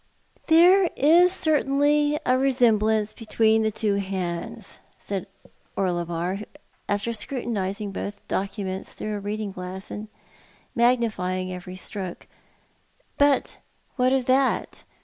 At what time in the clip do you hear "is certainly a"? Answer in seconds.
0.97-2.35